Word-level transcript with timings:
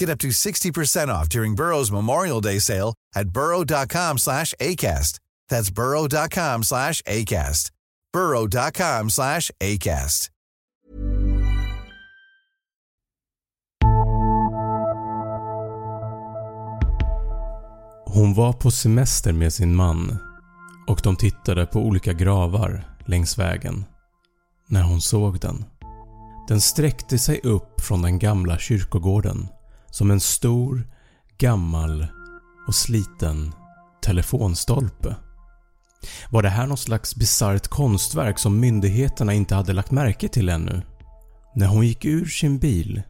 Get 0.00 0.08
up 0.10 0.18
to 0.18 0.28
60% 0.28 1.08
off 1.08 1.28
during 1.28 1.56
Burrow's 1.56 1.90
Memorial 1.92 2.40
Day 2.40 2.60
sale 2.60 2.94
at 3.16 3.28
burrow.com 3.30 4.18
slash 4.18 4.54
ACAST. 4.60 5.18
That's 5.48 5.70
burrow.com 5.70 6.62
slash 6.62 7.02
ACAST. 7.02 7.70
burrow.com 8.12 9.10
slash 9.10 9.50
ACAST. 9.60 10.30
Hon 18.06 18.34
var 18.34 18.52
på 18.52 18.70
semester 18.70 19.32
med 19.32 19.52
sin 19.52 19.76
man 19.76 20.18
och 20.86 21.00
de 21.02 21.16
tittade 21.16 21.66
på 21.66 21.80
olika 21.80 22.12
gravar 22.12 22.96
längs 23.06 23.38
vägen 23.38 23.84
när 24.66 24.82
hon 24.82 25.00
såg 25.00 25.40
den. 25.40 25.64
Den 26.48 26.60
sträckte 26.60 27.18
sig 27.18 27.40
upp 27.42 27.80
från 27.80 28.02
den 28.02 28.18
gamla 28.18 28.58
kyrkogården 28.58 29.48
som 29.90 30.10
en 30.10 30.20
stor, 30.20 30.86
gammal 31.38 32.06
och 32.66 32.74
sliten 32.74 33.54
telefonstolpe. 34.02 35.16
Var 36.30 36.42
det 36.42 36.48
här 36.48 36.66
något 36.66 36.80
slags 36.80 37.16
bisarrt 37.16 37.68
konstverk 37.68 38.38
som 38.38 38.60
myndigheterna 38.60 39.34
inte 39.34 39.54
hade 39.54 39.72
lagt 39.72 39.90
märke 39.90 40.28
till 40.28 40.48
ännu? 40.48 40.82
När 41.54 41.66
hon 41.66 41.86
gick 41.86 42.04
ur 42.04 42.26
sin 42.26 42.58
bil 42.58 43.02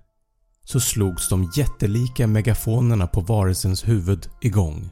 så 0.65 0.81
slogs 0.81 1.29
de 1.29 1.53
jättelika 1.57 2.27
megafonerna 2.27 3.07
på 3.07 3.21
varelsens 3.21 3.89
huvud 3.89 4.29
igång 4.41 4.91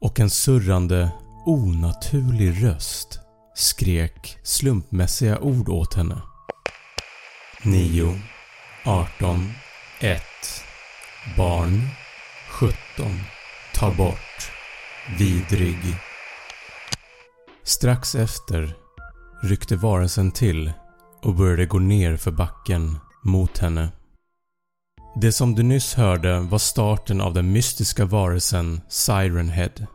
och 0.00 0.20
en 0.20 0.30
surrande, 0.30 1.10
onaturlig 1.46 2.64
röst 2.64 3.18
skrek 3.54 4.38
slumpmässiga 4.42 5.38
ord 5.38 5.68
åt 5.68 5.94
henne. 5.94 6.22
9, 7.64 8.20
18, 8.84 9.52
1 10.00 10.33
Barn 11.36 11.88
17 12.50 12.76
Ta 13.74 13.94
bort 13.94 14.50
Vidrig 15.18 15.78
Strax 17.62 18.14
efter 18.14 18.74
ryckte 19.42 19.76
varelsen 19.76 20.30
till 20.30 20.72
och 21.22 21.34
började 21.34 21.66
gå 21.66 21.78
ner 21.78 22.16
för 22.16 22.30
backen 22.30 22.98
mot 23.22 23.58
henne. 23.58 23.88
Det 25.20 25.32
som 25.32 25.54
du 25.54 25.62
nyss 25.62 25.94
hörde 25.94 26.40
var 26.40 26.58
starten 26.58 27.20
av 27.20 27.34
den 27.34 27.52
mystiska 27.52 28.04
varelsen 28.04 28.80
Sirenhead. 28.88 29.86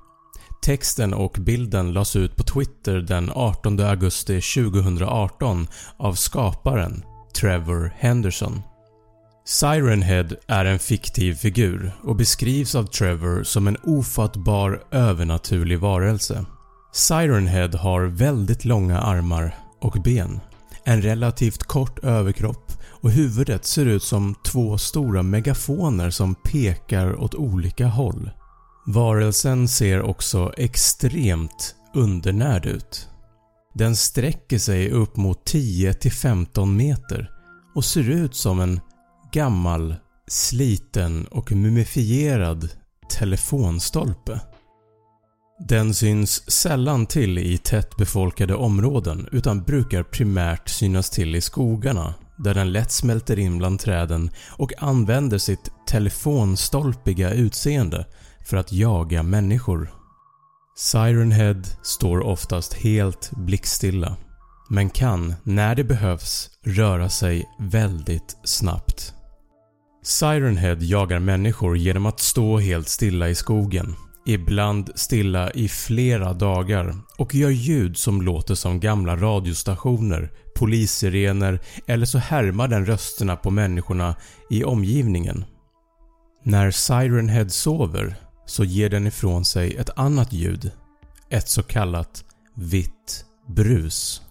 Texten 0.61 1.13
och 1.13 1.37
bilden 1.39 1.93
lades 1.93 2.15
ut 2.15 2.35
på 2.35 2.43
Twitter 2.43 2.97
den 2.99 3.31
18 3.35 3.79
augusti 3.79 4.41
2018 4.41 5.67
av 5.97 6.13
skaparen 6.13 7.03
Trevor 7.33 7.93
Henderson. 7.97 8.61
Sirenhead 9.49 10.27
är 10.47 10.65
en 10.65 10.79
fiktiv 10.79 11.33
figur 11.33 11.91
och 12.03 12.15
beskrivs 12.15 12.75
av 12.75 12.83
Trevor 12.83 13.43
som 13.43 13.67
en 13.67 13.77
ofattbar 13.83 14.83
övernaturlig 14.91 15.79
varelse. 15.79 16.45
Sirenhead 16.93 17.69
har 17.77 18.01
väldigt 18.05 18.65
långa 18.65 18.99
armar 18.99 19.55
och 19.81 19.97
ben, 20.03 20.39
en 20.83 21.01
relativt 21.01 21.63
kort 21.63 22.03
överkropp 22.03 22.71
och 23.01 23.11
huvudet 23.11 23.65
ser 23.65 23.85
ut 23.85 24.03
som 24.03 24.35
två 24.45 24.77
stora 24.77 25.23
megafoner 25.23 26.09
som 26.09 26.35
pekar 26.35 27.21
åt 27.21 27.35
olika 27.35 27.87
håll. 27.87 28.29
Varelsen 28.85 29.67
ser 29.67 30.01
också 30.01 30.53
extremt 30.57 31.75
undernärd 31.93 32.65
ut. 32.65 33.07
Den 33.73 33.95
sträcker 33.95 34.59
sig 34.59 34.91
upp 34.91 35.17
mot 35.17 35.51
10-15 35.51 36.65
meter 36.65 37.29
och 37.75 37.85
ser 37.85 38.09
ut 38.09 38.35
som 38.35 38.59
en 38.59 38.79
gammal, 39.31 39.95
sliten 40.27 41.25
och 41.25 41.51
mumifierad 41.51 42.69
telefonstolpe. 43.09 44.39
Den 45.67 45.93
syns 45.93 46.51
sällan 46.51 47.05
till 47.05 47.37
i 47.37 47.57
tätt 47.57 47.97
befolkade 47.97 48.55
områden 48.55 49.29
utan 49.31 49.63
brukar 49.63 50.03
primärt 50.03 50.69
synas 50.69 51.09
till 51.09 51.35
i 51.35 51.41
skogarna 51.41 52.13
där 52.37 52.53
den 52.53 52.71
lätt 52.71 52.91
smälter 52.91 53.39
in 53.39 53.57
bland 53.57 53.79
träden 53.79 54.29
och 54.57 54.73
använder 54.77 55.37
sitt 55.37 55.71
telefonstolpiga 55.87 57.31
utseende 57.33 58.05
för 58.45 58.57
att 58.57 58.71
jaga 58.71 59.23
människor. 59.23 59.93
Siren 60.77 61.31
Head 61.31 61.61
står 61.83 62.19
oftast 62.19 62.73
helt 62.73 63.31
blickstilla 63.31 64.17
men 64.69 64.89
kan, 64.89 65.35
när 65.43 65.75
det 65.75 65.83
behövs, 65.83 66.49
röra 66.63 67.09
sig 67.09 67.45
väldigt 67.59 68.37
snabbt. 68.43 69.13
Sirenhead 70.03 70.77
jagar 70.81 71.19
människor 71.19 71.77
genom 71.77 72.05
att 72.05 72.19
stå 72.19 72.59
helt 72.59 72.89
stilla 72.89 73.29
i 73.29 73.35
skogen, 73.35 73.95
ibland 74.25 74.89
stilla 74.95 75.51
i 75.51 75.67
flera 75.67 76.33
dagar 76.33 76.95
och 77.17 77.35
gör 77.35 77.49
ljud 77.49 77.97
som 77.97 78.21
låter 78.21 78.55
som 78.55 78.79
gamla 78.79 79.15
radiostationer, 79.15 80.31
polissirener 80.55 81.59
eller 81.87 82.05
så 82.05 82.17
härmar 82.17 82.67
den 82.67 82.85
rösterna 82.85 83.35
på 83.35 83.51
människorna 83.51 84.15
i 84.49 84.63
omgivningen. 84.63 85.45
När 86.43 86.71
Sirenhead 86.71 87.49
sover 87.49 88.15
så 88.45 88.63
ger 88.63 88.89
den 88.89 89.07
ifrån 89.07 89.45
sig 89.45 89.75
ett 89.75 89.89
annat 89.95 90.33
ljud, 90.33 90.71
ett 91.29 91.49
så 91.49 91.63
kallat 91.63 92.23
vitt 92.55 93.25
brus. 93.47 94.21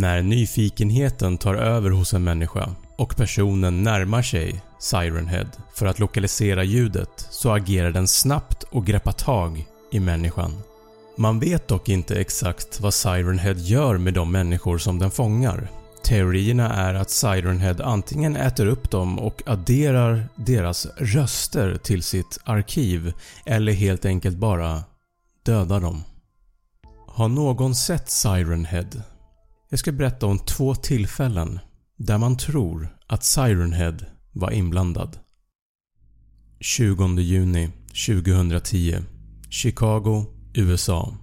När 0.00 0.22
nyfikenheten 0.22 1.38
tar 1.38 1.54
över 1.54 1.90
hos 1.90 2.14
en 2.14 2.24
människa 2.24 2.74
och 2.96 3.16
personen 3.16 3.82
närmar 3.82 4.22
sig 4.22 4.62
Siren 4.78 5.26
Head 5.26 5.46
för 5.74 5.86
att 5.86 5.98
lokalisera 5.98 6.64
ljudet 6.64 7.26
så 7.30 7.50
agerar 7.50 7.90
den 7.90 8.08
snabbt 8.08 8.62
och 8.62 8.86
greppar 8.86 9.12
tag 9.12 9.66
i 9.92 10.00
människan. 10.00 10.62
Man 11.16 11.40
vet 11.40 11.68
dock 11.68 11.88
inte 11.88 12.20
exakt 12.20 12.80
vad 12.80 12.94
Siren 12.94 13.38
Head 13.38 13.54
gör 13.54 13.98
med 13.98 14.14
de 14.14 14.32
människor 14.32 14.78
som 14.78 14.98
den 14.98 15.10
fångar. 15.10 15.68
Teorierna 16.02 16.74
är 16.74 16.94
att 16.94 17.10
Siren 17.10 17.60
Head 17.60 17.76
antingen 17.84 18.36
äter 18.36 18.66
upp 18.66 18.90
dem 18.90 19.18
och 19.18 19.42
adderar 19.46 20.28
deras 20.34 20.86
röster 20.96 21.76
till 21.82 22.02
sitt 22.02 22.38
arkiv 22.44 23.12
eller 23.46 23.72
helt 23.72 24.04
enkelt 24.04 24.36
bara 24.36 24.82
dödar 25.42 25.80
dem. 25.80 26.02
Har 27.06 27.28
någon 27.28 27.74
sett 27.74 28.10
Siren 28.10 28.64
Head? 28.64 28.88
Jag 29.72 29.78
ska 29.78 29.92
berätta 29.92 30.26
om 30.26 30.38
två 30.38 30.74
tillfällen 30.74 31.58
där 31.96 32.18
man 32.18 32.36
tror 32.36 32.96
att 33.06 33.24
Sirenhead 33.24 33.96
var 34.32 34.50
inblandad. 34.50 35.18
20 36.60 37.20
juni 37.20 37.70
2010 38.06 38.96
Chicago, 39.50 40.26
USA 40.54 41.14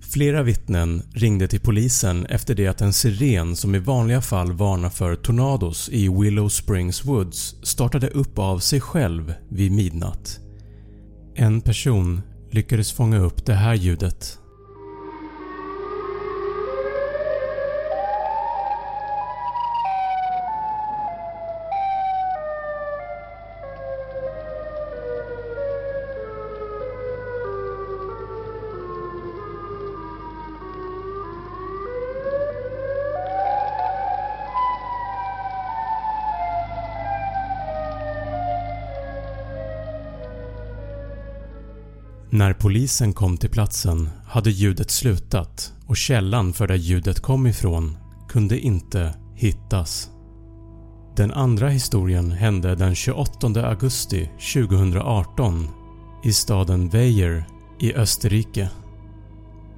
Flera 0.00 0.42
vittnen 0.42 1.02
ringde 1.12 1.48
till 1.48 1.60
polisen 1.60 2.26
efter 2.26 2.54
det 2.54 2.66
att 2.66 2.80
en 2.80 2.92
siren 2.92 3.56
som 3.56 3.74
i 3.74 3.78
vanliga 3.78 4.20
fall 4.20 4.52
varnar 4.52 4.90
för 4.90 5.16
tornados 5.16 5.88
i 5.88 6.08
Willow 6.08 6.48
Springs 6.48 7.04
Woods 7.04 7.56
startade 7.62 8.08
upp 8.08 8.38
av 8.38 8.58
sig 8.58 8.80
själv 8.80 9.34
vid 9.48 9.72
midnatt. 9.72 10.40
En 11.34 11.60
person 11.60 12.22
lyckades 12.50 12.92
fånga 12.92 13.18
upp 13.18 13.46
det 13.46 13.54
här 13.54 13.74
ljudet. 13.74 14.38
När 42.32 42.52
polisen 42.52 43.12
kom 43.12 43.36
till 43.36 43.50
platsen 43.50 44.10
hade 44.26 44.50
ljudet 44.50 44.90
slutat 44.90 45.72
och 45.86 45.96
källan 45.96 46.52
för 46.52 46.66
där 46.66 46.74
ljudet 46.74 47.20
kom 47.20 47.46
ifrån 47.46 47.96
kunde 48.28 48.60
inte 48.60 49.14
hittas. 49.34 50.10
Den 51.16 51.32
andra 51.32 51.68
historien 51.68 52.30
hände 52.30 52.74
den 52.74 52.94
28 52.94 53.46
augusti 53.46 54.30
2018 54.54 55.68
i 56.24 56.32
staden 56.32 56.88
Weyer 56.88 57.44
i 57.80 57.94
Österrike. 57.94 58.70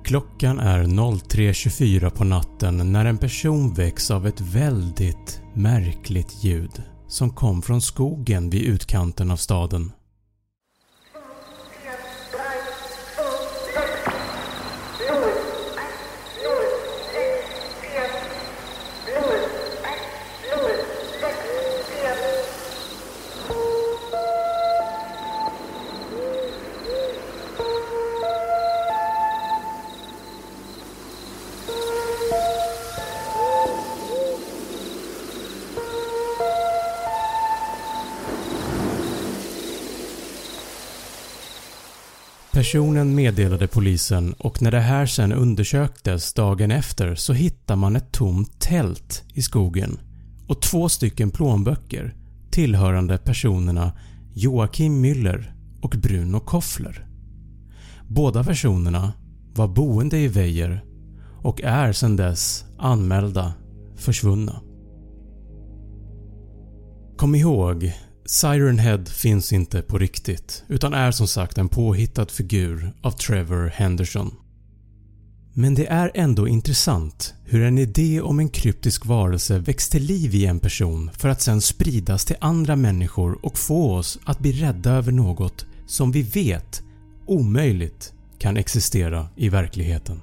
Klockan 0.04 0.58
är 0.58 0.84
03.24 0.84 2.10
på 2.10 2.24
natten 2.24 2.92
när 2.92 3.04
en 3.04 3.18
person 3.18 3.74
väcks 3.74 4.10
av 4.10 4.26
ett 4.26 4.40
väldigt 4.40 5.42
märkligt 5.54 6.44
ljud 6.44 6.82
som 7.08 7.30
kom 7.30 7.62
från 7.62 7.82
skogen 7.82 8.50
vid 8.50 8.62
utkanten 8.62 9.30
av 9.30 9.36
staden. 9.36 9.92
Personen 42.62 43.14
meddelade 43.14 43.66
polisen 43.66 44.32
och 44.38 44.62
när 44.62 44.70
det 44.70 44.80
här 44.80 45.06
sen 45.06 45.32
undersöktes 45.32 46.32
dagen 46.32 46.70
efter 46.70 47.14
så 47.14 47.32
hittar 47.32 47.76
man 47.76 47.96
ett 47.96 48.12
tomt 48.12 48.60
tält 48.60 49.24
i 49.34 49.42
skogen 49.42 49.98
och 50.46 50.62
två 50.62 50.88
stycken 50.88 51.30
plånböcker 51.30 52.14
tillhörande 52.50 53.18
personerna 53.18 53.92
Joakim 54.34 55.04
Müller 55.04 55.52
och 55.80 55.90
Bruno 55.90 56.40
Koffler. 56.40 57.06
Båda 58.08 58.44
personerna 58.44 59.12
var 59.54 59.68
boende 59.68 60.18
i 60.18 60.28
Weijer 60.28 60.84
och 61.42 61.62
är 61.62 61.92
sedan 61.92 62.16
dess 62.16 62.64
anmälda 62.78 63.52
försvunna. 63.96 64.60
Kom 67.16 67.34
ihåg 67.34 67.92
Siren 68.32 68.78
Head 68.78 69.04
finns 69.04 69.52
inte 69.52 69.82
på 69.82 69.98
riktigt 69.98 70.64
utan 70.68 70.94
är 70.94 71.10
som 71.10 71.26
sagt 71.26 71.58
en 71.58 71.68
påhittad 71.68 72.26
figur 72.26 72.92
av 73.02 73.10
Trevor 73.10 73.66
Henderson. 73.74 74.34
Men 75.52 75.74
det 75.74 75.86
är 75.86 76.10
ändå 76.14 76.48
intressant 76.48 77.34
hur 77.44 77.62
en 77.62 77.78
idé 77.78 78.20
om 78.20 78.38
en 78.38 78.48
kryptisk 78.48 79.06
varelse 79.06 79.58
väcks 79.58 79.88
till 79.88 80.02
liv 80.02 80.34
i 80.34 80.46
en 80.46 80.58
person 80.58 81.10
för 81.18 81.28
att 81.28 81.40
sen 81.40 81.60
spridas 81.60 82.24
till 82.24 82.36
andra 82.40 82.76
människor 82.76 83.38
och 83.46 83.58
få 83.58 83.94
oss 83.94 84.18
att 84.24 84.38
bli 84.38 84.52
rädda 84.52 84.90
över 84.90 85.12
något 85.12 85.66
som 85.86 86.12
vi 86.12 86.22
vet 86.22 86.82
omöjligt 87.26 88.12
kan 88.38 88.56
existera 88.56 89.28
i 89.36 89.48
verkligheten. 89.48 90.20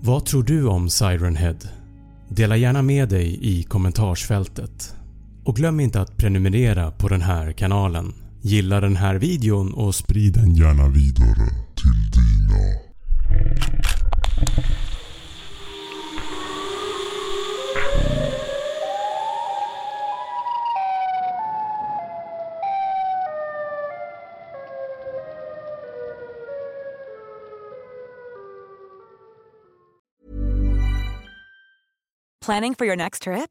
Vad 0.00 0.26
tror 0.26 0.42
du 0.42 0.66
om 0.66 0.90
Siren 0.90 1.36
Head? 1.36 1.58
Dela 2.28 2.56
gärna 2.56 2.82
med 2.82 3.08
dig 3.08 3.38
i 3.42 3.62
kommentarsfältet. 3.62 4.94
Och 5.44 5.56
glöm 5.56 5.80
inte 5.80 6.00
att 6.00 6.16
prenumerera 6.16 6.90
på 6.90 7.08
den 7.08 7.20
här 7.20 7.52
kanalen. 7.52 8.14
Gilla 8.40 8.80
den 8.80 8.96
här 8.96 9.14
videon 9.14 9.74
och 9.74 9.94
sprid 9.94 10.34
den 10.34 10.54
gärna 10.54 10.88
vidare 10.88 11.48
till 11.74 12.10
dina 12.12 12.82
Planning 32.44 32.74
for 32.74 32.86
your 32.86 32.96
next 32.96 33.22
trip? 33.22 33.50